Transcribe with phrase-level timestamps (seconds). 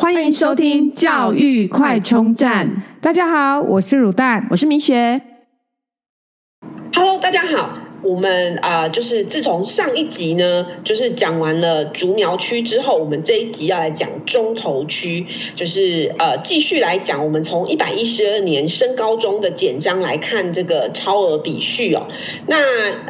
[0.00, 2.84] 欢迎收听教育快充站。
[3.00, 5.20] 大家好，我是乳蛋，我是明雪。
[6.94, 7.80] Hello，大家好。
[8.04, 15.26] 我们啊、呃，就是自从上一集呢，就是讲完了竹苗区之后，我们这一集要来讲中投区，
[15.56, 22.06] 就是呃，继续来讲我们从一百一十二年升高中的简章来看这个超额比序哦。
[22.46, 22.56] 那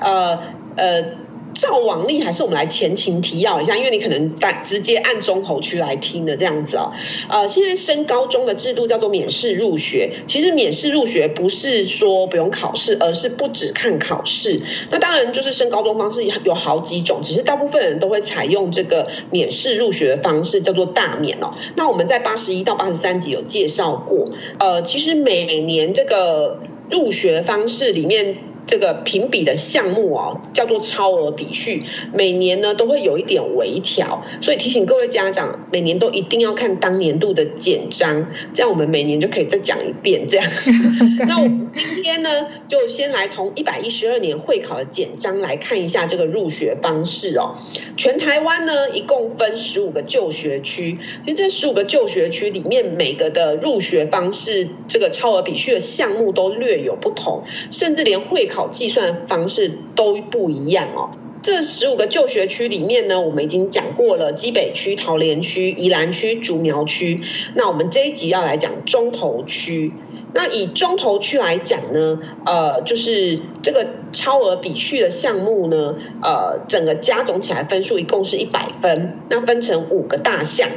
[0.00, 0.38] 呃
[0.76, 1.27] 呃。
[1.58, 6.92] 照往例，还是我们来前情提要一下，因为你可能在直接按中投区来听的这样子哦。
[7.28, 14.60] 呃，现在升高中的制度叫做免试入学，其实免试入学不是说不用考试，而是不只看考试。
[14.92, 21.50] 那当然就是升高中方式有好几种，只是大部分人都会采用这个免试入学的方式，叫做大免哦。
[21.74, 24.28] 那我们在八十一到八十三集有介绍过，
[24.60, 28.36] 呃，其实每年这个入学方式里面。
[28.68, 40.46] 这个评比的项目哦，叫做超额比序，每年呢都会有一点微调，所以提醒各位家长，每年都一定要看当年度的简章，这样我们每年就可以再讲一遍这样。
[41.26, 47.56] 那我们今天呢，就先来从一百一十二年会考的简章来看一下这个入学方式哦。
[47.96, 58.68] 全台湾呢一共分十五个就学区，其实这十五个就学区里面每个的入学方式，这个超额比序的项目都略有不同，甚至连会考。
[58.70, 61.10] 计算方式都不一样哦。
[61.42, 67.20] 这十五个就学区里面呢，我们已经讲过了基北区、桃园区、宜兰区、竹苗区。
[67.54, 69.92] 那我们这一集要来讲中投区。
[70.34, 79.18] 那以中投区来讲呢，呃，就是这个超额比序的项目呢，呃，整个加总起来分数一共是一百分。
[79.30, 80.68] 那分成五个大项，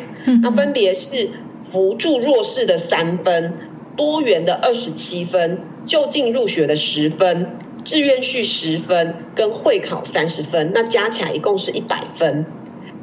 [0.42, 1.30] 那分别是
[1.72, 3.54] 扶助弱势的三分，
[3.98, 7.58] 多元的二十七分，就近入学的十分。
[7.84, 12.46] 志愿序十分跟会考三十分，那加起来一共是一百分。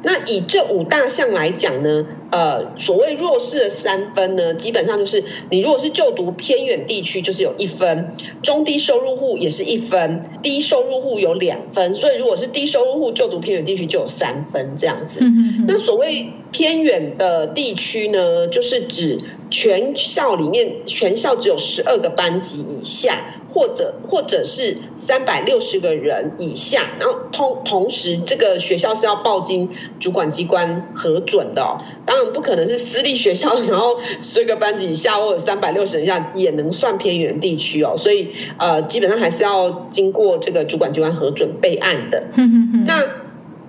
[0.03, 11.95] 那以这五大项来讲呢，呃，所谓弱势的三分呢，基本上就是你如果是就读偏远地区，就是有一分；中低收入户也是一分，低收入户有两分。
[11.95, 15.19] 所以如果是低收入户就读偏远地区就有三分这样子。
[15.67, 23.35] 那所谓偏远的地区呢，就是指全校里面全校只有十二个班级以下。
[23.51, 42.23] 或者或者是三百六十个人以下，然后同同时这个学校是要报经主管机关核准的哦，当然不可能是私立学校，然后十个班级以下或者三百六十人以下也能算偏远地区哦，所以呃基本上还是要经过这个主管机关核准备案的。
[42.85, 43.05] 那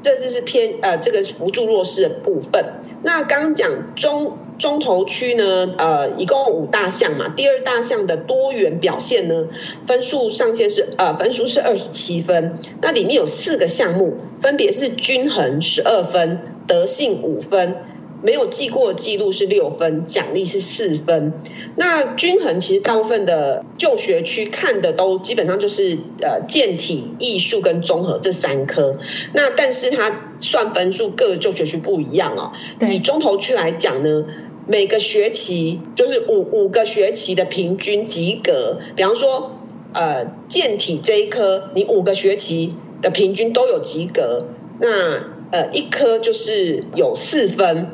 [0.03, 2.83] 这就是偏呃这个扶助弱势的部分。
[3.03, 4.39] 那刚刚讲中。
[4.61, 7.33] 中投区呢，呃，一共五大项嘛。
[7.35, 9.47] 第二大项的多元表现呢，
[9.87, 12.59] 分数上限是呃，分数是二十七分。
[12.83, 17.75] 那里面有四个项目，分别是均衡十二分，德性五分，
[18.23, 21.33] 没有记过记录是六分，奖励是四分。
[21.77, 28.99] 那均衡其实大部分的就学区看的都基本上就是呃，健体、艺术跟综合这三科。
[29.33, 32.53] 那但是它算分数各个就学区不一样哦。
[32.89, 34.25] 以中投区来讲呢。
[34.67, 39.59] 每个学期就是五五个学期的平均及格，比方说，
[39.93, 44.45] 呃，健体这一科，你五个学期的平均都有及格，
[44.79, 47.89] 那呃一科就是有四分。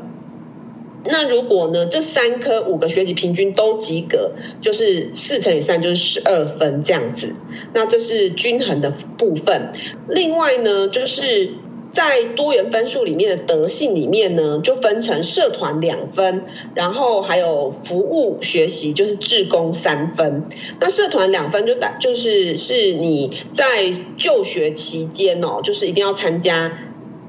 [1.08, 7.34] 那如果呢，这三科五个学期平均都及格，就是四乘以三就是十二分这样子。
[7.72, 9.72] 那这是均衡的部分。
[10.08, 11.50] 另外呢，就是。
[11.92, 16.42] 在多元分数里面的德性里面呢，就分成社团两分，
[16.74, 20.46] 然后还有服务学习就是志工三分。
[20.78, 26.85] 那社团两分就打就是是你在就学期间哦，就是一定要参加。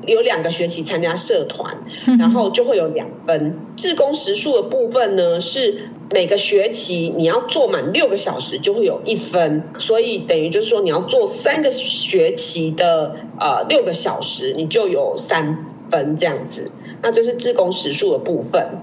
[0.07, 1.77] 有两个学期参加社团，
[2.17, 3.59] 然后就会有两分。
[3.75, 16.71] 志工时数的部分呢，是每个学期你要做满六个小时就会有一分，所以等于就是说你要做三个学期的呃六个小时，你就有三分这样子。
[17.01, 18.81] 那这是志工时数的部分。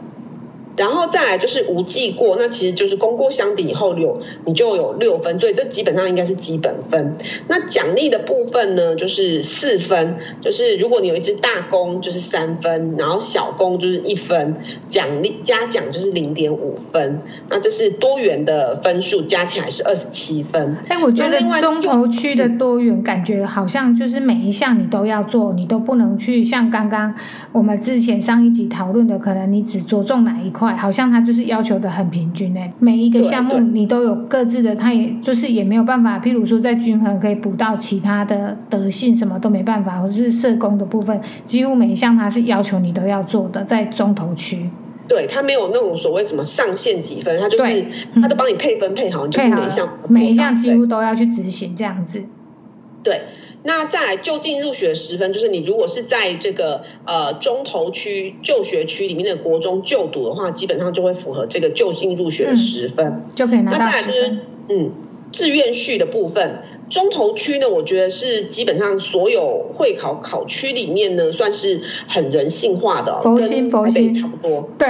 [0.77, 7.17] 然后再来就是无记过，那其实就是功过相抵以后有你就有六分，所以这基本上应该是基本分。
[7.47, 14.57] 那奖励的部分呢，就是四分，就是如果你有一只大功就是三分，然后小功就是一分，
[14.89, 17.21] 奖励加奖就是零点五分。
[17.49, 20.77] 那这是多元的分数加起来是二十七分。
[20.89, 27.15] 但，我觉得中投区的多元感觉好像就是每一项你都要做，你都不能去像刚刚
[27.53, 30.64] 我们之前上一集讨论的，可能你只着重哪一块。
[30.73, 44.71] 好像他就是要求的很平均诶，每一个项目你都有各自的，他也就是也没有办法，譬如说在均衡可以补到其他的德性什么都没办法，或者是社工的部分，几乎每一项他是要求你都要做的，在中投区。
[45.07, 47.87] 对，他没有那种所谓什么上限几分，他就是
[48.21, 52.25] 他都帮你配分配好，你就是每一项，每一项几乎都要去执行这样子。
[53.05, 53.21] 对。
[53.67, 64.39] 那再来就近入学十分，就是你如果是在这个呃中投区就学区里面的国中就读的话，基本上就会符合这个就近入学的十分，嗯、就可以拿到那再来就是。
[64.69, 64.93] 嗯，
[65.33, 74.71] 志愿序的部分，中投区呢，我觉得是基本上所有会考考区里面呢，算是很人性化的、哦，佛心佛心差不多。
[74.79, 74.89] 对，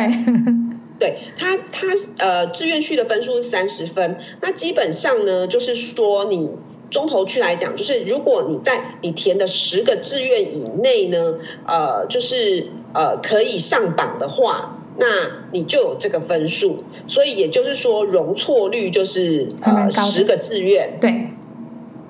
[0.99, 1.88] 对他他
[2.19, 6.50] 呃志愿序的分数是三十分，那基本上呢，就是说你。
[6.90, 11.34] 中投区来讲，就是如果你在你填的十个志愿以内呢，
[11.66, 15.06] 呃，就是呃可以上榜的话，那
[15.52, 16.84] 你就有这个分数。
[17.06, 20.98] 所以也就是说，容错率就是呃十个志愿。
[21.00, 21.10] 对，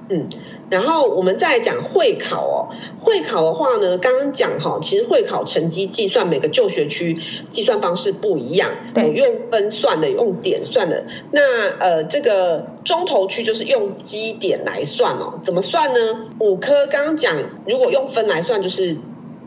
[0.08, 0.28] 嗯。
[0.74, 11.04] 然后我们再来讲会考哦，会考的话呢，刚刚讲哈，其实会考成绩计算每个就学区计算方式不一样，有用分算的，有用点算的。
[11.30, 16.26] 那呃，这个中投区就是用基点来算哦，怎么算呢？
[16.40, 17.36] 五科刚刚讲，
[17.68, 18.96] 如果用分来算，就是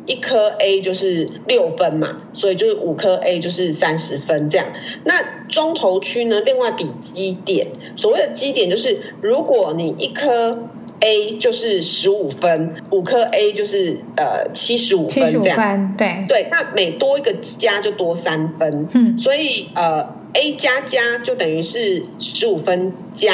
[0.06, 4.68] 一科 A 就是六分嘛，所以就是五科 A 就是三十分这样。
[5.03, 10.69] 那中投区呢，另外比基点，所谓的基点就是如果你一科
[11.00, 23.32] A 就是十五分，五科 A 就是呃七十五分这样，对对，那每多一个加就多三分，嗯，所以呃 A 加加就等于是十五分加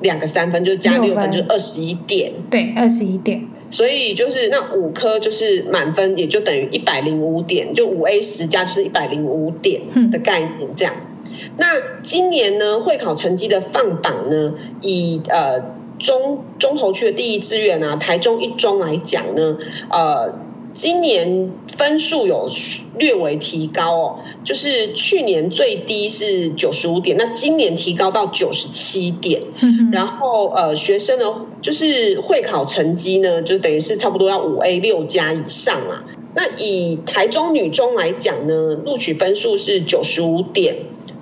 [0.00, 10.94] 两个三分，就加六分，就二十一点，对，二十一点，所以就是那五科就是满分，也就等于一百零五点，就五 A 十加就是一百零五点的概念这样。
[10.96, 11.66] 嗯、那
[12.02, 15.75] 今年呢，会考成绩的放榜呢，以呃。
[15.98, 19.58] 中中投区的第一志愿啊，台中一中来讲呢，
[19.90, 20.34] 呃，
[20.74, 22.50] 今年分数有
[22.98, 36.04] 略微提高哦，就是去年最低是九十五点，那今年提高到九十七点，嗯、然后呃，学生呢，就是会考成绩呢，就等于是差不多要五 A 六加以上啊。
[36.34, 40.76] 那以台中女中来讲呢，录取分数是九十五点。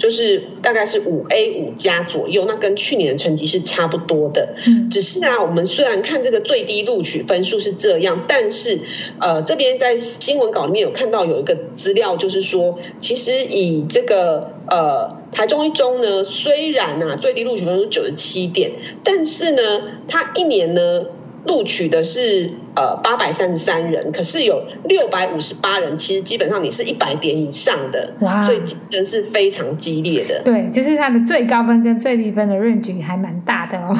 [0.04, 4.54] 就是大概是五 A 五加左右，那跟去年的成绩是差不多的。
[4.66, 8.80] 嗯，只是啊，我们虽然看这个最低录取分数是这样，但是
[9.18, 18.72] 呃，这边在新闻稿里面有看到有一个资料，就是说，其实以这个呃台中一中呢，虽然啊最低录取分数九十七点，
[19.02, 19.62] 但是呢，
[20.06, 21.06] 它一年呢。
[21.46, 30.42] 录取的是呃八百三十三人，可是有六百五十八人，其实基本上你是一百点以上的，哇，所以竞争是非常激烈的。
[30.44, 33.96] 对，就是它的最高分跟最低分的 range 还蛮大的哦。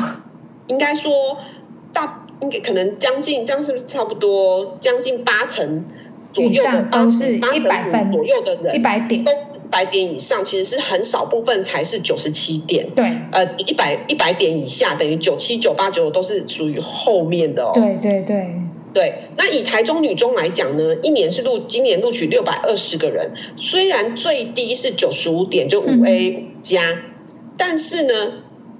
[0.66, 1.12] 应该说
[1.92, 5.84] 大，应该可能将近，这样是不是差不多将近八成？
[6.34, 12.90] 左右的都是一百分左右的人，一百点都是一百点以上，其实是很少部分才是九十七点。
[12.90, 17.70] 对，呃，一百一百点以下等于九七九八九都是属于后面的哦。
[17.74, 18.46] 对对对
[18.92, 19.14] 对。
[19.36, 26.98] 那以台中女中来讲呢，一年是录今年录取六百二十个人，虽然最低是九十五点，就五 A 加，嗯，
[27.56, 28.12] 但是呢，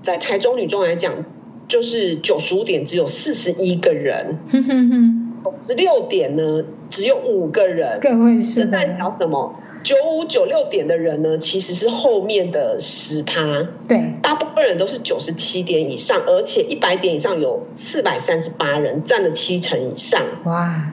[0.03, 1.25] 在台中女中来讲，
[1.69, 4.39] 就是九十五点只有四十一个人。
[4.51, 5.24] 哼哼哼。
[5.63, 8.61] 十六点呢，只有五个人，个位数。
[8.61, 9.55] 这代表什么？
[9.83, 13.69] 九五九六点的人呢，其实是后面的十趴。
[13.87, 20.23] 对，大部分人都是九十七点以上，而且一百点以上有四百三十八人，占了七成以上。
[20.45, 20.93] 哇！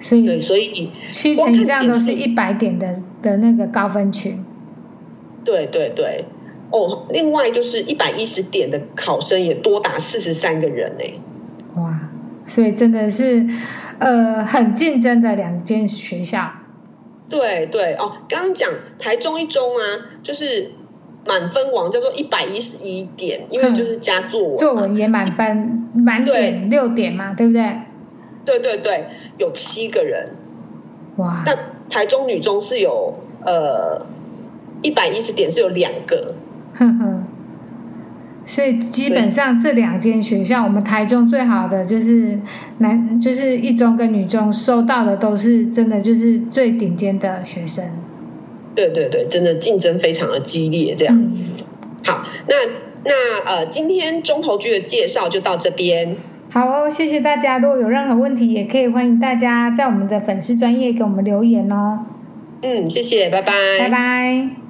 [0.00, 4.42] 所以，对，所以七成以上都是一百点的的那个高分群。
[5.44, 6.24] 对对对，
[6.70, 11.04] 哦，另外就是一百一十点的考生也多达四十三个人呢。
[11.04, 11.29] 哇！
[12.50, 13.46] 所以真的是，
[14.00, 16.50] 呃，很竞争的两间学校。
[17.28, 20.72] 对对哦，刚刚讲台中一中啊，就是
[21.24, 27.82] 满分王叫做一百一十一点，因为就是加作文，作文也满分，满点六点嘛，对不对？
[28.44, 29.06] 对对对，
[29.38, 30.30] 有七个人。
[31.18, 31.44] 哇！
[31.46, 31.56] 但
[31.88, 33.14] 台中女中是有
[33.46, 34.04] 呃
[34.82, 36.34] 一百一十点是有两个。
[36.74, 37.24] 哼哼。
[38.44, 42.38] 所以基本上这两间学校，我们台中最好的就是
[42.78, 47.84] 男，就是一中跟女中收到的都是真的就是最顶尖的学生。
[48.74, 51.16] 对对对，真的竞争非常的激烈，这样。
[51.16, 51.50] 嗯、
[52.04, 52.54] 好，那
[53.04, 56.16] 那呃，今天中投局的介绍就到这边。
[56.50, 57.58] 好哦，谢谢大家。
[57.58, 62.06] 如果有任何问题，也可以欢迎大家在我们的粉丝专页给我们留言哦。
[62.62, 64.69] 嗯，谢谢，拜拜，拜拜。